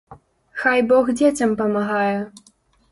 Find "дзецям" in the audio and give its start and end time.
1.21-1.57